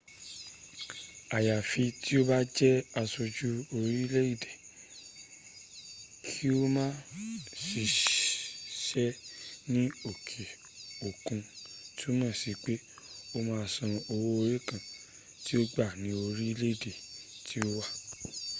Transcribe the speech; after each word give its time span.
àyàfi 1.35 1.83
tí 2.01 2.13
o 2.19 2.21
bá 2.29 2.39
jẹ́ 2.57 2.85
aṣojú 3.01 3.49
orílẹ̀ 3.77 4.27
èdè 4.33 4.51
kí 6.29 6.45
o 6.59 6.61
ma 6.75 6.85
ṣiṣẹ́ 7.65 9.11
ní 9.73 9.81
òkè 10.09 10.43
òkun 11.07 11.39
túmọ̀ 11.97 12.33
sí 12.41 12.51
pé 12.63 12.73
o 13.37 13.37
ma 13.47 13.57
san 13.73 13.93
owó 14.11 14.29
orí 14.41 14.57
ǹkan 14.61 14.81
tí 15.43 15.53
ò 15.59 15.61
ń 15.65 15.69
gbà 15.71 15.85
ní 16.01 16.09
orílẹ̀ 16.25 16.71
èdè 16.75 16.93
tí 17.47 17.57
o 17.69 17.69
wà 17.77 17.85